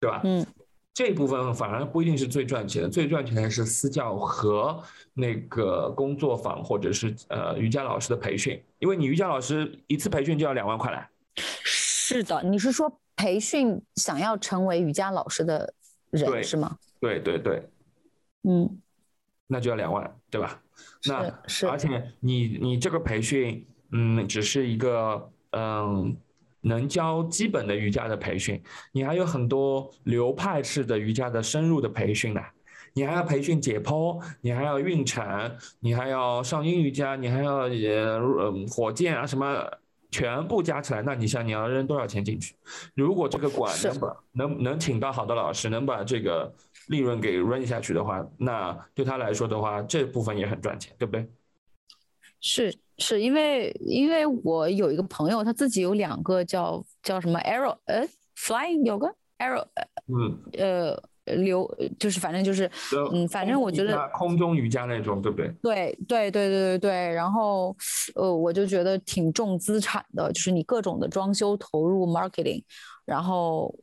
[0.00, 0.20] 对吧？
[0.24, 0.46] 嗯。
[0.94, 4.82] 这部分反而不一定是最赚钱的，最赚钱的是私教和
[5.14, 11.08] 那个工作坊或者是呃瑜伽老师的培训，因为你瑜伽老师一次培训就要两万块来。
[12.08, 15.74] 是的，你是说培训想要成为瑜伽老师的
[16.10, 16.78] 人是吗？
[17.00, 17.62] 对对对，
[18.44, 18.80] 嗯，
[19.46, 20.62] 那就要两万，对吧？
[21.04, 26.16] 那是，而且你你这个培训，嗯，只是一个嗯。
[26.60, 32.40] 能教基本的瑜伽的培训，你还有很多流派式的瑜伽的深入的培训呢。
[32.94, 39.70] 你还要培训解剖，你还要孕产，你还要上阴瑜伽，你还要呃火箭啊什么，
[40.10, 42.54] 全部加起来，那你想你要扔多少钱进去？
[42.94, 46.52] 如果这个馆能把能能请到好的老师，能把这个
[46.88, 51.28] 利润给 run 下去的话，那对他来说的话，这部分也很赚钱，对不对？
[52.40, 52.78] 是。
[53.00, 58.04] 是因为因为我有一个朋友，他自己有两个叫叫什么 arrow，呃
[58.36, 59.06] ，flying 有个
[59.38, 59.64] arrow，
[60.08, 61.00] 嗯，呃，
[61.36, 62.70] 流就是反正就是，
[63.12, 65.48] 嗯，反正我觉得空中瑜伽那种，对不对？
[65.62, 67.12] 对对对对对对。
[67.12, 67.76] 然后，
[68.14, 72.62] 呃，我就觉得挺重资产的，就是你各种的装修投入 marketing，
[73.04, 73.74] 然后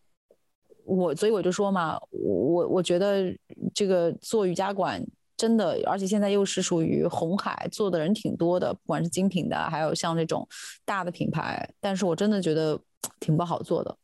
[0.83, 3.35] 我所以我就说嘛，我我觉得
[3.73, 5.05] 这个做瑜伽馆。
[5.37, 10.47] 真的，而且现在又是属于红海，做的人挺多的，不管是精品的，还有像那种
[10.85, 11.69] 大的品牌。
[11.81, 12.79] 但是我真的觉得
[13.19, 13.97] 挺不好做的。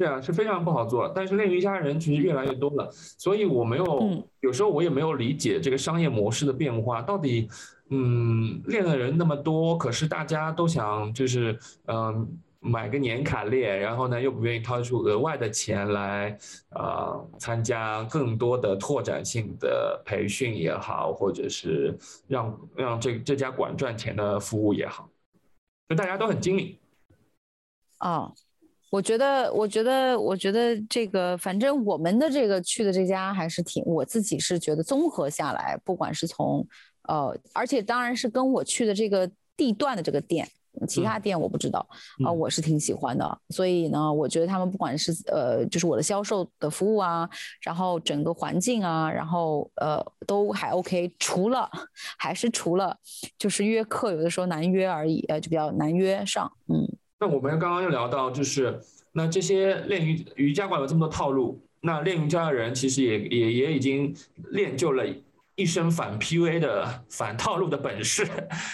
[0.00, 1.06] 是啊，是非常不好做。
[1.14, 7.02] 但是练瑜伽人其实越来越多了，所以我没有，有时候我也没有理解这个商业模式的变化。
[7.02, 7.48] 到底，
[7.90, 12.40] 嗯，练的人那么多，可是大家都想就是，嗯。
[12.62, 16.36] 买个年卡练，然后呢又不愿意掏出额外的钱来，
[16.68, 25.08] 呃，参加更多的拓展性的培训也好，或者是让让这这家馆赚钱的服务也好，
[25.88, 26.76] 就大家都很精明。
[28.00, 28.30] 哦，
[28.90, 36.66] 我觉得，我觉得，我觉得这个，反正我们的这个去的这家还是挺，我自己是觉得综合下来，不管是从，
[37.08, 40.46] 呃，而且当然是跟我去的这个地段的这个店。
[40.86, 41.84] 其他店我不知道
[42.24, 47.28] 啊，我是挺喜欢的，所以呢，我觉得他们不管是呃，就是我的销售的服务啊，
[47.60, 51.68] 然后整个环境啊，然后呃，都还 OK，除了
[52.16, 52.96] 还是除了
[53.36, 56.50] 就是约客有的时候难约而已，呃，就比较难约上。
[56.68, 56.88] 嗯，
[57.22, 58.80] 那我们刚刚又聊到，就是
[59.12, 64.16] 那这些练瑜瑜伽馆有这么多套路，那练瑜伽的人其实也也也已经
[64.52, 65.04] 练就了。
[65.54, 68.26] 一身反 PUA 的反套路的本事，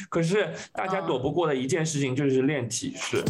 [0.09, 3.21] 可是大家躲不过的一件事情就是练体式。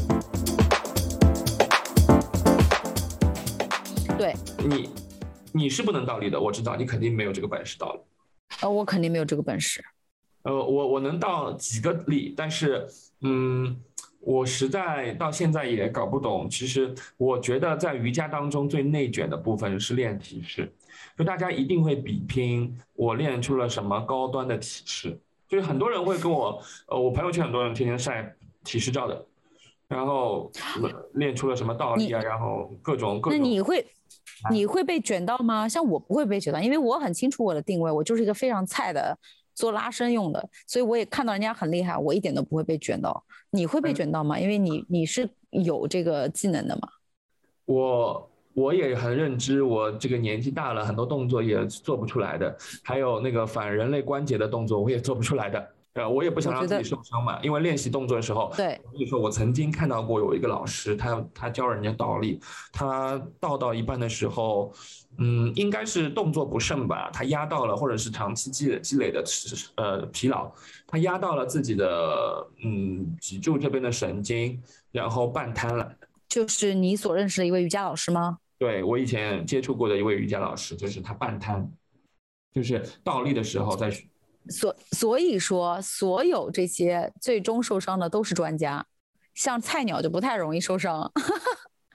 [4.18, 4.34] 对
[4.68, 4.90] 你，
[5.52, 8.00] 你是不能倒立的，我知道你肯定没有这个本事倒立。
[8.60, 9.82] 呃，我肯定没有这个本事。
[10.42, 12.86] 呃，我我能倒几个立，但是，
[13.22, 13.74] 嗯，
[14.26, 16.50] 我实在到现在也搞不懂。
[16.50, 20.68] 其实我觉得在瑜伽当中最内卷的部分是练体式。
[21.16, 25.16] 就大家一定会比拼，我练出了什么高端的体式。
[25.46, 28.34] 就是很多人会跟我，呃，我朋友圈很多人天天晒
[28.64, 29.24] 体式照的，
[29.86, 30.50] 然后
[31.14, 33.38] 练出了什么倒立啊，然后各种各种。
[33.38, 33.86] 那你会
[34.50, 35.68] 你会被卷到吗？
[35.68, 39.16] 像我不会被卷到，因为我很清楚我的定位，我就是一个非常菜的
[39.56, 43.24] 做拉伸用的，所以我也看到人家很厉害，我一点都不会被卷到。
[43.50, 44.38] 你会被卷到吗？
[44.38, 46.88] 因为你你是有这个技能的嘛。
[47.64, 48.30] 我。
[48.56, 55.68] 我也很认知，我这个年纪大了，很多动作也做不出来的，还有那个反人类关节的动作，我也做不出来的。
[55.96, 62.38] 呃，我也不想让自己受伤嘛，因为练习动作的时候，对，所以说我曾经看到过有一个老师，他他教人家倒立，
[62.70, 64.70] 他倒到一半的时候，
[65.16, 69.24] 嗯，应该是动作不慎吧，他压到了，或者是长期积累积累的
[69.76, 70.52] 呃疲劳，
[70.86, 75.90] 他压到了自己的嗯脊柱这边的神经，然后半瘫了。
[76.28, 78.36] 就是你所认识的一位瑜伽老师吗？
[78.58, 81.66] 对我以前接触过的一位瑜伽老师，就是他半瘫，
[82.52, 83.90] 就是倒立的时候在。
[84.48, 88.86] 所所以说，所有这些最终受伤的都是专家，
[89.34, 91.10] 像菜鸟就不太容易受伤。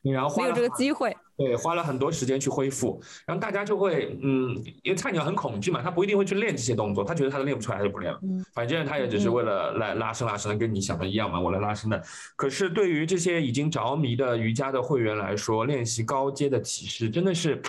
[0.03, 4.49] 你然后没有这个机会，对，花了很多时间去恢复，然后大家就会，嗯，
[4.81, 8.19] 因为菜鸟很恐惧嘛，他不一定会去练这些动作，他觉得他都练不出来，他就不练了。
[8.23, 12.03] 嗯，反正他也只是为了来拉伸拉伸，跟你想的一样嘛，我来拉伸的。
[12.35, 17.61] 可是对于这些已经着迷的瑜伽的会员来说，练习高阶的体式真的是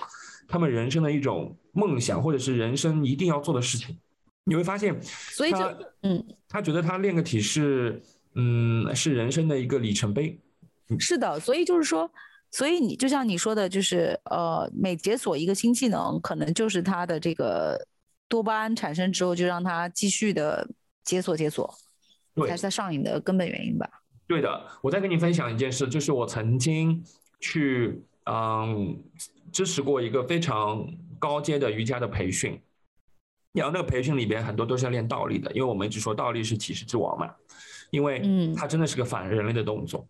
[0.49, 3.99] 他们人生的一种梦想，或者是人生一定要做的事情。
[4.45, 5.59] 你会发现，所以就，
[6.03, 8.03] 嗯，他觉得他练个体式，
[8.35, 10.41] 嗯，是人生的一个里程碑。
[10.99, 12.11] 是的，所以就是说，
[12.51, 17.79] 所以你就像你说的，就是呃，每解锁一个新技能，可能就是他的这个
[18.29, 20.69] 多巴胺产生之后，就让他继续的
[21.05, 21.73] 解锁解锁，
[22.47, 23.89] 才是他上瘾的根本原因吧？
[24.27, 27.03] 对的，我再跟你分享一件事，就是我曾经
[27.39, 29.03] 去嗯
[29.53, 30.87] 支持过一个非常
[31.19, 32.61] 高阶的瑜伽的培训，
[33.53, 37.31] 然后那个培训里边很多都是要练倒立的，因为我们一直说倒立是体式之王嘛，
[37.91, 40.07] 因为嗯，它真的是个反人类的动作。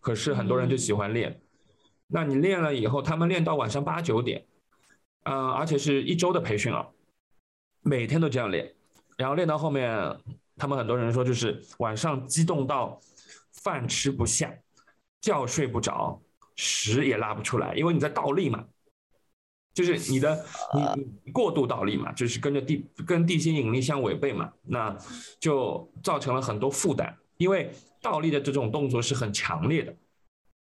[0.00, 1.40] 可是很多人就喜欢练，
[2.06, 4.46] 那你练了以后，他们练到晚上八九点，
[5.24, 6.86] 嗯，而且是一周的培训啊，
[7.82, 8.72] 每天都这样练，
[9.16, 9.90] 然后练到后面，
[10.56, 13.00] 他们很多人说就是晚上激动到
[13.52, 14.54] 饭吃不下，
[15.20, 16.22] 觉睡不着，
[16.54, 18.64] 屎也拉不出来，因为你在倒立嘛，
[19.76, 24.96] 就是你的你过度倒立嘛，就是跟着地跟地心引力相违背嘛，那
[25.38, 27.70] 就造成了很多负担，因为。
[28.02, 29.92] 倒立的这种动作是很强烈的，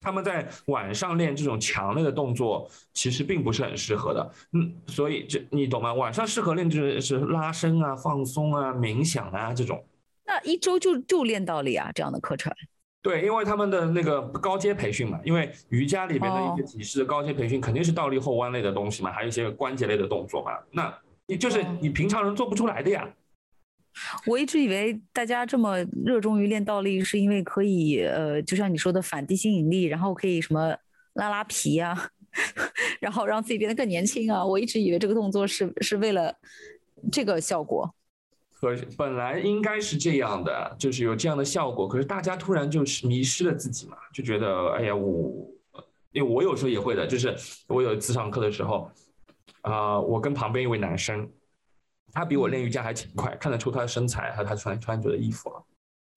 [0.01, 4.35] 他们在晚上练这种强烈的动作，其实并不是很适合的。
[4.53, 5.95] 嗯，所以这你懂吗？
[5.95, 9.85] 晚上适合练就是是拉伸啊、放松啊、冥想啊这种。
[10.25, 12.53] 那一周就就练倒立啊这样的课程？
[13.03, 20.95] 对，因为他们的那个高阶培训嘛，因为瑜伽里面的一些体式高阶培训肯定是倒立后弯类的东西嘛，还有一些关节类的动作嘛，那
[21.27, 23.09] 你就是你平常人做不出来的呀。
[24.27, 30.77] 我一直以为大家这么热衷于练倒立，是因为可以呃，就像你说的反地心引力，然后可以什么
[31.15, 32.09] 拉拉皮啊，
[33.01, 34.45] 然后让自己变得更年轻啊。
[34.45, 36.35] 我一直以为这个动作是是为了
[37.11, 37.93] 这个效果。
[38.61, 41.88] 可本来应该是这样的，就是有这样的效果。
[41.88, 45.51] 可是大家突然就是迷失了自己嘛，就觉得哎呀，我
[46.12, 47.35] 因为我有时候也会的，就是
[47.68, 48.90] 我有一次上课的时候，
[49.62, 51.29] 啊，我跟旁边一位男生。
[52.12, 55.49] 他比我练瑜伽还勤快，看得出他的身材和他穿穿着的衣服。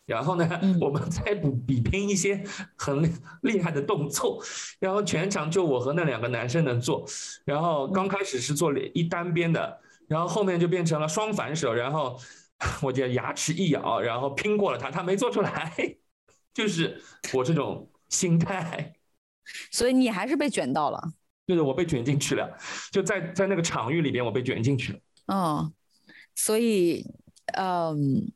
[0.08, 0.50] 然后呢，
[0.82, 2.44] 我们再比比拼一些
[2.76, 3.08] 很
[3.44, 4.44] 厉害的动作，
[4.80, 7.06] 然后全场就我和那两个男生能做。
[7.46, 11.74] 然后刚开始是做一单边的，然后后面就变成了双反手。
[11.74, 12.20] 然后
[12.82, 15.74] 我就牙齿一咬，然后拼过了他，他没做出来，
[16.54, 17.02] 就是
[17.34, 18.94] 我这种心态。
[19.72, 21.02] 所以你还是被卷到了。
[21.46, 22.58] 就是我被卷进去了，
[22.92, 25.00] 就在在那个场域里边，我被卷进去了。
[25.28, 25.74] 嗯。
[26.36, 27.06] 所以，
[27.58, 28.32] 嗯，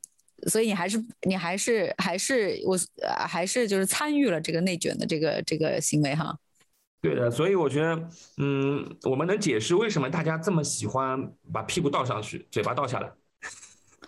[0.46, 2.78] 所以你还是你还是还是我
[3.26, 6.38] 还是就是参与了这个内卷的这个这个行为哈。
[7.00, 8.08] 对的，所以我觉得，
[8.38, 13.12] 嗯，我们能解释为什么大家这么喜欢把屁股倒上去，嘴巴倒下来，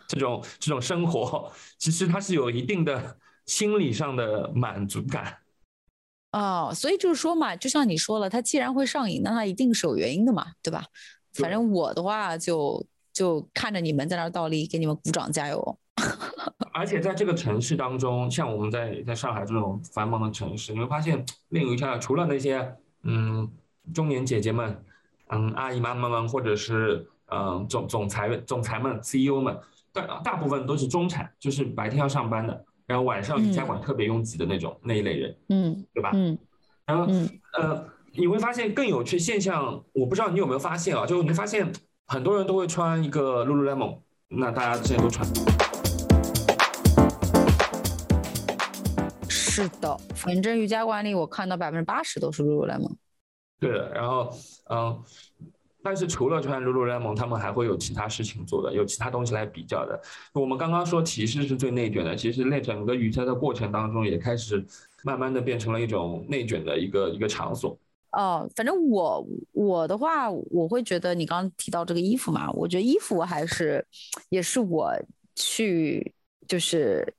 [0.09, 5.39] 这种这种生活，其实它是有一定的心理上的满足感。
[6.33, 10.85] 哦，所以就是说嘛，就像你说了，它既然会上瘾，那它一定是有原因的嘛，对吧？
[11.35, 12.87] 反正我的话就。
[13.13, 15.79] 就看着你们在那儿倒立，给你们鼓掌加油。
[16.73, 23.51] 而且在这个城市当中，像我们在在上海这种繁忙的城市，你会发现练瑜伽除了那些嗯
[23.95, 24.85] 中年姐姐们、
[25.29, 29.59] 嗯阿姨妈妈们，或者是嗯总总裁总裁们、CEO 们，
[29.93, 36.11] 大大部分都是中产，就是白天要上班的，然后晚上瑜伽馆特别拥挤的那种那一类人，嗯，对吧？
[36.15, 36.39] 嗯，
[36.87, 37.07] 然后
[37.59, 41.73] 呃，你会发现更有趣现象，我不知道你有没有发现啊，就你会发现。
[42.13, 45.25] 很多人都会穿一个 Lululemon，那大家之前都穿。
[49.51, 52.95] 是的，反正瑜伽馆里我看到百分之八十都是 Lululemon。
[53.59, 54.33] 对的，然后
[54.71, 55.03] 嗯，
[55.83, 60.01] 但是除了穿 Lululemon，他们还会有其他事情做的，有其他东西来比较的。
[60.33, 64.65] 我们刚刚说提示是最内卷的，其实那整个瑜伽的过程当中也开始
[65.03, 67.77] 慢慢的变成了一种内卷的一个一个场所。
[68.13, 73.85] 哦，反正我我的话，我会觉得你刚刚提到这个衣服嘛，我觉得衣服还是
[74.29, 74.95] 也是我
[75.35, 76.15] 去
[76.47, 77.13] 就是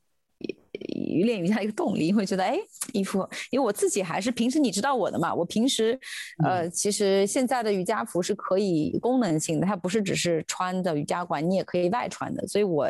[1.24, 2.58] 练瑜伽一个动力，会觉得哎，
[2.94, 6.00] 衣服，因为我自己还是平时你知道我的嘛，我平时
[6.44, 12.88] 呃，其实现在的瑜伽服是可以功能性的，它不是只是穿的瑜伽馆，你也可以外穿的，所以我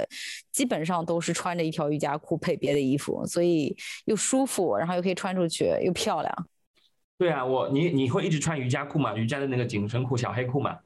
[0.51, 6.47] 基本上都是穿着一条瑜伽裤配别的衣服，所以又舒服，然后又可以穿出去，又漂亮。
[7.17, 9.15] 对啊，我你你会一直穿瑜伽裤吗？
[9.15, 10.77] 瑜伽的那个紧身裤、小黑裤吗？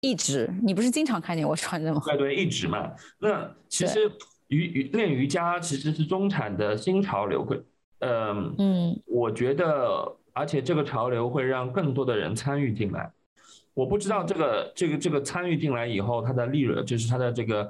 [0.00, 2.00] 一直，你不是经常看见我穿的吗？
[2.04, 2.92] 对对，一直嘛。
[3.18, 4.08] 那其实
[4.48, 7.62] 瑜瑜练瑜伽其实是中产的新潮流，会，
[8.00, 13.10] 嗯嗯，我觉得，而且这个潮流会让更多的人参与进来。
[13.74, 17.68] 我不知道这个这个这个参与进来以后，它的利润就是它的这个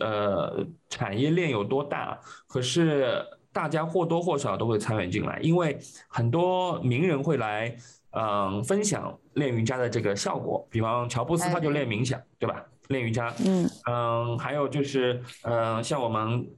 [0.00, 3.24] 呃产业链有多大，可是。
[3.50, 7.74] 大家或多或少都会参与进来，因为很多名人会来，
[8.12, 10.64] 嗯，分享练瑜伽的这个效果。
[10.70, 12.64] 比方乔布斯他就练冥想，对吧？
[12.88, 16.40] 练瑜伽，嗯嗯，还有就是，嗯，像我们《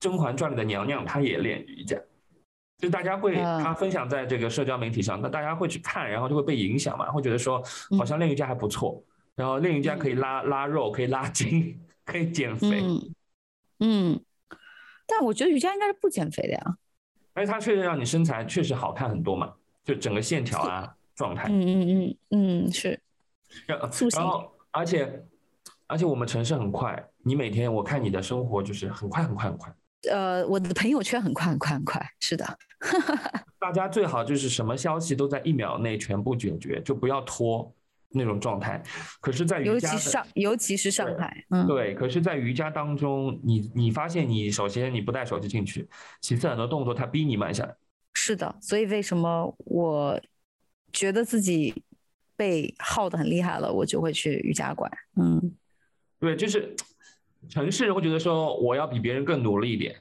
[0.00, 1.98] 甄嬛传》里的娘娘，她也练瑜伽。
[2.78, 7.60] 就大家会他分享在这个社交媒体上，那大家会去看，然后就会被影响嘛，会觉得说
[7.98, 9.02] 好像练瑜伽还不错，
[9.34, 12.82] 然后练瑜伽可以拉拉肉，可以拉筋，可以减肥，
[13.80, 14.20] 嗯。
[15.10, 16.76] 但我觉得瑜伽应该是不减肥的呀，
[17.32, 19.52] 而且它确实让你身材确实好看很多嘛，
[19.82, 21.48] 就整个线条啊状态。
[21.48, 23.00] 嗯嗯嗯嗯是。
[23.66, 23.80] 然
[24.28, 25.26] 后而且
[25.88, 29.74] 而且我们城市很快，你每天我看你的生活就是很快很快很快。
[30.08, 32.46] 呃，我的朋友圈很快很快很快，是的。
[33.58, 37.74] 大家最好就是什么消息都在一秒内全部解决，就不要拖。
[38.10, 38.82] 那种状态，
[39.20, 45.86] 可是，在瑜伽上，尤其是上海，嗯，对，可是，在瑜伽当中，你你发现，你首先你不带手机进去，
[46.22, 47.76] 其次很多动作它逼你慢下来。
[48.14, 50.18] 是的，所以为什么我
[50.90, 51.82] 觉得自己
[52.34, 54.90] 被耗得很厉害了，我就会去瑜伽馆。
[55.16, 55.54] 嗯，
[56.20, 56.74] 对，就是
[57.48, 59.96] 城市人会觉得说，我要比别人更努力一点。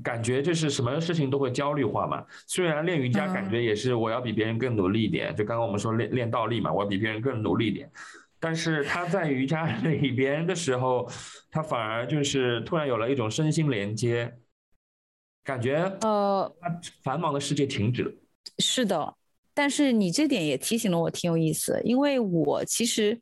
[0.00, 2.24] 感觉就是什么事情都会焦虑化嘛。
[2.46, 7.90] 虽然练瑜伽感觉也是我要比别人更努力一点，就刚刚我们说练练倒立嘛，我要比别人更努力一点。
[8.38, 11.10] 但是他在瑜伽 里边的时候，
[11.50, 14.32] 他反而就是突然有了一种身心连接，
[15.42, 16.54] 感觉呃，
[17.02, 18.12] 繁忙的世界停止了。
[18.60, 19.16] 是的，
[19.52, 23.18] 但是你这点也提醒了我，挺有意思，因为我其实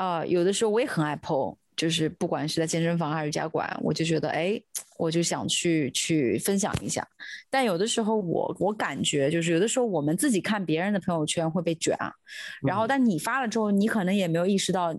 [0.00, 1.56] 啊，有的时候我也很爱 PO。
[1.76, 4.60] 就是不管是在健身房还是瑜伽馆，我就觉得哎，
[4.98, 7.06] 我就想去去分享一下。
[7.48, 12.12] 但有的时候我我感觉就是有的时候我们自己看别人的朋友圈会被卷啊，
[12.60, 14.94] 然后但你发了之后，你可能也没有意识到，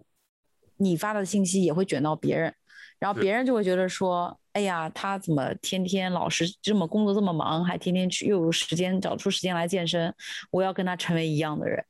[0.77, 2.51] 你发的信息也会卷到别人，
[2.97, 10.11] 然后别人就会觉得说，哎呀，他怎么天天老是这么工作这么忙，还天天去又有时间找出时间来健身，
[10.49, 11.85] 我要跟他成为一样的人。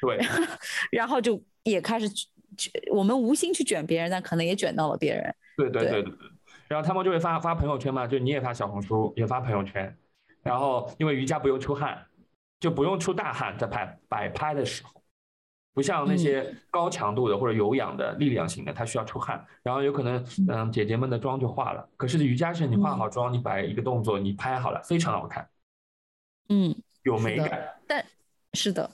[0.00, 0.18] 对，
[0.90, 2.10] 然后就也开始。
[2.92, 5.34] 我们无心去卷别人，但可能也卷到了别人。
[5.56, 6.28] 对对对对对。
[6.68, 9.94] 然后他们就会发发朋友圈嘛，就你也发小红书，也发朋友圈。
[10.42, 12.06] 然后因为瑜伽不用出汗，
[12.58, 15.02] 就不用出大汗，在摆摆拍的时候，
[15.74, 19.44] 不像那些高强度的或者有氧的力量型的，它需要出汗。
[19.62, 21.86] 然后有可能嗯，姐姐们的妆就化了。
[21.96, 25.48] 可是瑜伽是你化好妆，你摆一个动作，你拍好了，非常好看。
[26.48, 27.62] 嗯，有美感。
[27.86, 28.04] 但
[28.54, 28.90] 是的。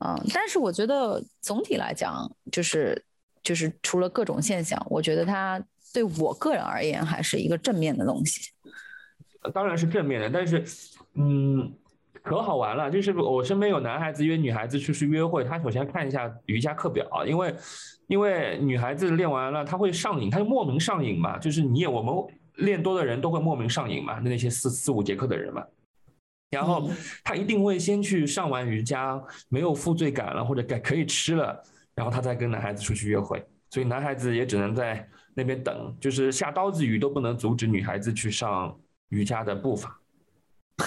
[0.00, 3.04] 嗯，但是我觉得总体来讲，就是
[3.42, 5.60] 就是除了各种现象，我觉得它
[5.92, 8.52] 对我个人而言还是一个正面的东西。
[9.52, 10.64] 当然是正面的，但是
[11.14, 11.72] 嗯，
[12.22, 12.90] 可好玩了。
[12.90, 17.54] 就是我身边有男孩子约女孩子出去约会，他首先看一下瑜伽课表，因为
[18.06, 21.38] 因为女孩子练完了，她会上瘾，她就莫名上瘾嘛。
[21.38, 22.14] 就是你也我们
[22.56, 25.64] 练多的人都会莫名上瘾嘛，那那些四四五节课的人嘛。
[26.50, 26.90] 然后
[27.22, 31.62] 他一定会先去上完瑜伽，没有负罪感了，或者该可以吃了，
[31.94, 33.44] 然后他再跟男孩子出去约会。
[33.70, 38.74] 所以男孩子也只能在那边等，就是下刀子雨都不能阻止女孩子去上
[39.10, 40.00] 瑜伽的步伐。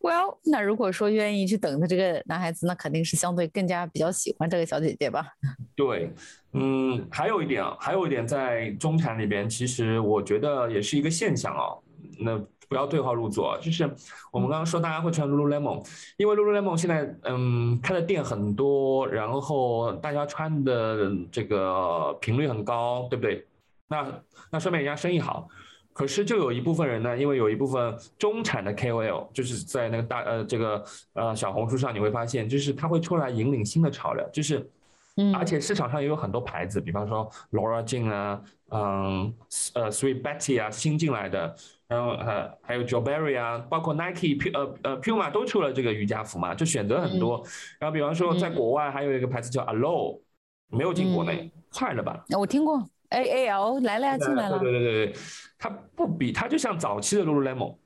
[0.00, 5.26] Well，那如果说愿意去等的这个男孩子，那肯定是相对更加比较喜欢这个小姐姐吧？
[5.74, 6.12] 对，
[6.52, 11.82] 嗯，还有一点啊，还有一点在中产里边，其实我觉得也是一个现象哦。
[12.18, 13.84] 那不要对号入座，就是
[14.30, 15.86] 我们刚刚说大家会穿 Lululemon，
[16.16, 23.46] 因为 Lululemon 现在嗯开的店很多，然后大家穿的这个频率很高，对不对？
[23.88, 24.06] 那
[24.50, 25.48] 那说明人家生意好。
[25.92, 34.70] 可是就有一部分人呢，因为有一部分中产的 KOL，就是在那个大呃这个呃小红书上，你会发现，就是他会出来引领新的潮流，就是，
[35.16, 38.38] 嗯，而且市场上也有很多牌子，比方说 Laura Jane 啊，
[38.70, 39.32] 嗯，
[39.74, 41.54] 呃，Sweet Betty 啊，新进来的，
[41.86, 47.44] 然后呃还有 j o b e r r y 啊，包括 Nike、P 呃呃 Puma 都出了这个瑜伽服嘛，就选择很多。
[47.78, 50.20] 然后比方说在国外还有一个牌子叫 Alo，
[50.68, 52.24] 没有进国内，快了吧？
[52.36, 52.82] 我听过。
[53.10, 54.58] A A L 来了呀，进来了。
[54.58, 55.16] 对对对对，
[55.56, 57.76] 它不比它就像早期的 Lululemon，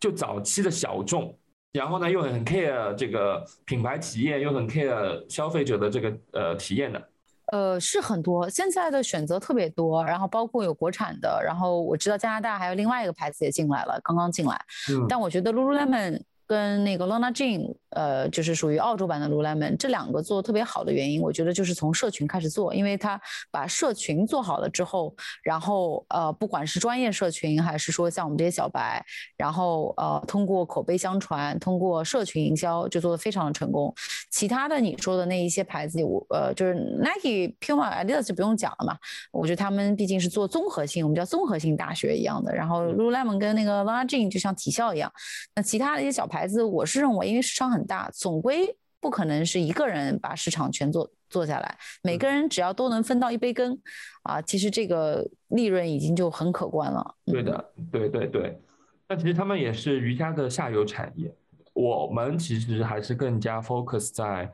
[0.00, 1.38] 就早期的小众，
[1.72, 7.08] 然后呢又很 care 这个品牌体验，又很 care 消费者的这个呃体验的。
[7.52, 14.58] 呃，是很多，现在的选择特别多，然后包括有国产的，然后我知道加拿大还有另外一个牌子也进来了，刚刚进来。
[14.90, 15.04] 嗯。
[15.08, 17.74] 但我觉得 Lululemon 跟那个 Lana Jean。
[17.94, 23.20] 呃，就是属于澳洲版的 Lululemon，这两个做特别好的原因，我觉得就是从社群开始做，因为他
[23.52, 25.14] 把社群做好了之后，
[25.44, 29.00] 然后呃，不管是专业社群还是说像我们这些小白，
[29.36, 33.94] 然后呃，通过口碑相传，通过社群营销，就做的非常的成功。
[34.28, 38.96] 其他的你说的那一些牌子，我呃，就是 Nike、Puma、Adidas 就不用讲了嘛，
[39.30, 42.52] 我觉得他们毕竟是做综合性，我们叫综合性大学一样的。
[42.52, 45.12] 然后 Lululemon 跟那个 Lana Jean 就像体校一样，
[45.54, 47.84] 那其他的一些小牌子，我是认为因为市场很。
[47.86, 53.78] 大总归不可能是一个人把市场全做做下来，每个人只要都能分到一杯羹，
[54.22, 57.14] 啊，其实这个利润已经就很可观了。
[57.26, 58.58] 对的，对对对。
[59.06, 61.30] 那其实他们也是瑜伽的下游产业，
[61.74, 64.50] 我们其实还是更加 focus 在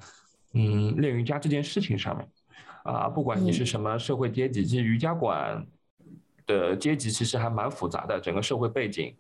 [0.55, 2.29] 嗯练瑜伽这件事情上面
[2.83, 5.65] 啊，不管你是什么社会阶级，其实瑜伽馆
[6.49, 9.15] 的阶级其实还蛮复杂的，整个社会背景。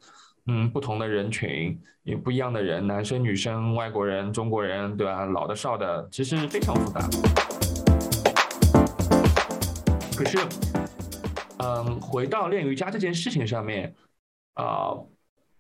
[0.53, 5.24] 嗯，不同的人群，有不一样的人，男生、女生、外国人、中国人，对吧？
[5.24, 7.09] 老的、少的，其实非常复杂。
[10.16, 10.38] 可是，
[11.59, 13.94] 嗯，回到练瑜伽这件事情上面，
[14.55, 14.90] 啊，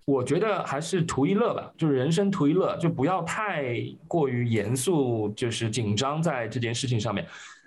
[0.04, 3.76] 我觉得还是图一乐吧，就是人生图一乐，就不要太
[4.08, 7.24] 过于严肃，就是紧张在这件事情上面。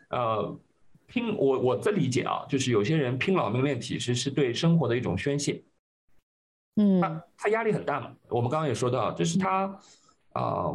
[0.09, 0.59] 呃，
[1.07, 5.63] 拼我我的理解啊，就是有些人拼老命练体，其实是对生活的一种宣泄。
[6.75, 8.11] 嗯，他他压力很大嘛？
[8.29, 9.79] 我们刚刚也说到，就是他
[10.33, 10.73] 啊，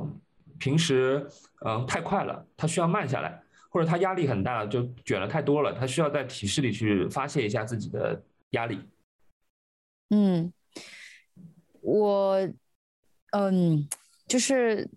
[0.58, 1.26] 平时
[1.64, 8.80] 嗯太快了，他需要慢下来，或者他压力很大，就卷了太多了，他需要在体式里去发泄一下自己的压力。
[10.10, 10.52] 嗯，
[11.80, 12.48] 我
[13.32, 13.88] 嗯，
[14.26, 14.88] 就是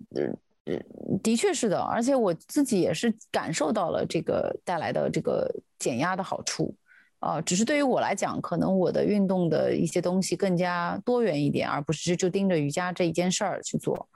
[0.66, 0.80] 呃，
[1.24, 6.74] 的确是的，而且我自己也是感受到了这个带来的这个减压的好处。
[7.22, 14.10] 啊，只是对于我来讲，可能我的运动的一些东西更加多元一点，而不是就盯着瑜伽这一件事儿去做。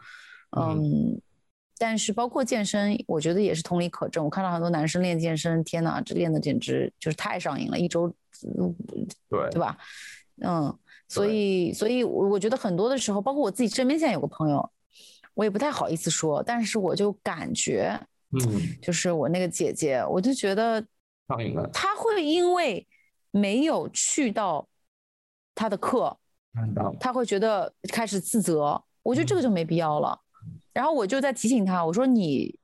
[0.58, 1.22] 嗯，
[1.78, 4.26] 但是包括健身，我觉得也是同理可证。
[4.26, 8.12] 我看到很多男生练健身，天哪，这练的简直就是太上瘾了，一周，
[9.30, 9.78] 对对吧？
[10.42, 10.76] 嗯，
[11.08, 14.68] 所以所以我觉得很多的时候，包括我自己身边现在有个朋友，
[15.36, 18.00] 我也不太好意思说，但是我就感觉，
[18.32, 20.84] 嗯，就是我那个姐姐，我就觉得
[21.28, 22.84] 上瘾了，她会因为。
[23.36, 24.66] 没有去到
[25.54, 26.18] 他的课，
[27.02, 28.82] 他会觉得开始自责。
[29.04, 30.18] 我觉得这个就没必要了。
[30.72, 32.58] 然后我就在提醒他，我说你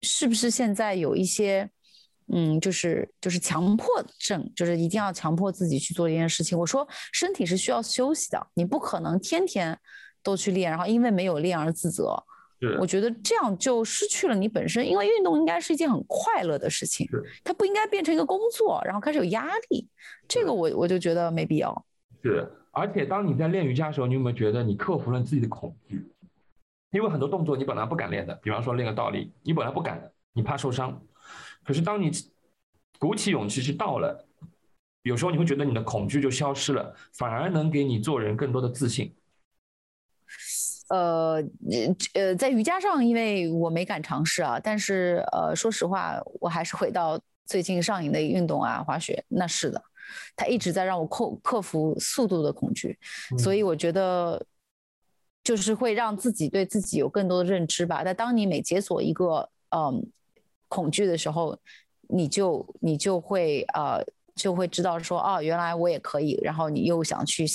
[0.00, 1.68] 是不是现在有一些，
[2.32, 3.86] 嗯，就是就是强迫
[4.18, 6.58] 症，就是一定要强迫自己去做一件事情。
[6.58, 9.78] 我说身体是需要休息的，你不可能天天
[10.22, 12.24] 都去练，然后因为没有练而自责。
[12.80, 17.06] 我觉得这样就失去了你本身，因为运动应该是一件很快乐的事情，
[17.42, 19.86] 它不应该变成一个工作，然后开始有压力。
[20.26, 21.84] 这个我我就觉得没必要。
[22.22, 26.06] 是，而且当你在练瑜伽的时候，你有没有觉得你克服了自己的恐惧？
[26.92, 31.02] 因为很多动作你本来不敢练的，比方说练个倒立，你本来不敢的，你怕受伤。
[31.64, 32.10] 可是当你
[32.98, 34.26] 鼓起勇气去到了，
[35.02, 39.12] 有时候你会觉得你的恐惧就消失了，反而能给你做人更多的自信。
[40.90, 41.42] 呃，
[42.12, 49.24] 呃，在瑜伽上，因为我没敢尝试啊，但是呃，说实话，我还是回到最近上瘾的运动啊，滑雪。
[49.28, 49.82] 那是的，
[50.36, 52.98] 它一直在让我克克服速度的恐惧，
[53.38, 54.44] 所以我觉得
[55.42, 58.02] 就是会让自己对自己有更多的认知吧。
[58.04, 60.06] 但当你每解锁一个嗯
[60.68, 61.58] 恐惧的时候，
[62.08, 64.04] 你就你就会呃
[64.34, 67.46] 就会知道说，哦，原来我也可以，然后你又想去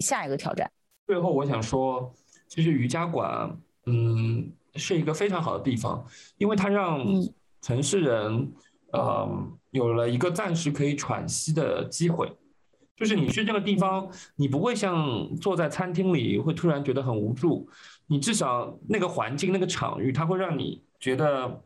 [0.00, 0.68] 下一个挑战。
[1.06, 2.12] 最后，我想说。
[2.52, 7.02] 其实瑜伽馆，嗯，是一个非常好的地方，因为它让
[7.62, 8.52] 城市人，
[8.92, 9.26] 呃，
[9.70, 12.30] 有了一个暂时可以喘息的机会。
[12.94, 17.66] 就是你去这个地方，你不会像坐在餐厅里会突然觉得很无助，
[18.06, 21.58] 你至少那个环境、那个场域，它会让你觉得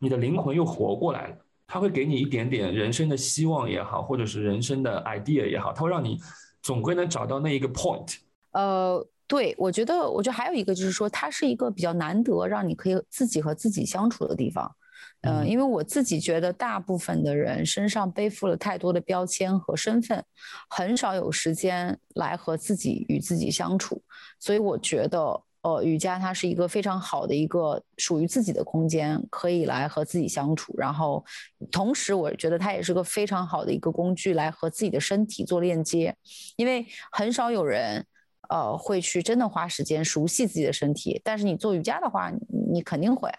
[0.00, 1.36] 你的灵魂又活过来了。
[1.68, 6.18] 它会给你一点点人生的希望也好，或者是人生的 idea 也好，它会让你
[6.60, 8.16] 总归能找到那一个 point。
[8.50, 14.70] 呃，对，我觉得，我觉得还有一个就是说，它是一个比较难得让你可以自己和自己相处的地方。
[15.22, 20.22] 嗯，因为我自己觉得，大部分的人身上背负了太多的标签和身份，
[20.68, 24.02] 很少有时间来和自己与自己相处。
[24.38, 30.74] 所以我觉得，呃，瑜伽它是一个非常好的一个属于自己的空间，可以来和自己相处。
[30.76, 31.24] 然后，
[31.70, 36.14] 同时我觉得它也是个非常好的一个工具，来和自己的身体做链接。
[36.56, 38.04] 因为很少有人，
[38.52, 41.18] 呃，会去真的花时间熟悉自己的身体。
[41.24, 42.30] 但是你做瑜伽的话，
[42.70, 43.30] 你肯定会。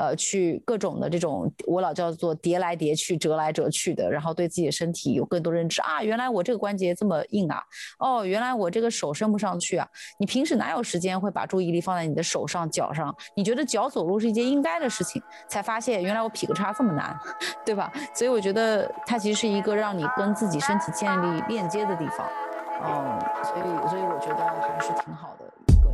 [0.00, 6.00] 呃，去各种的这种，我老叫做叠来叠去、折来折去的，然后对自己的身体有更多认知啊。
[6.04, 7.60] 原来我这个关节这么硬啊，
[7.98, 9.84] 哦，原来我这个手伸不上去啊。
[10.20, 13.12] 你平时哪有时间会把注意力放在你的手上、脚上？
[13.34, 17.18] 你觉得脚走路是一件应该的事情，才发现原来我劈个叉这么难，
[17.66, 17.92] 对吧？
[18.14, 22.24] 所以我觉得它其实是一个让你跟自己身体建立链接的地方，
[22.80, 22.86] 嗯，
[23.44, 25.88] 所以所以我觉得还是挺好的一个。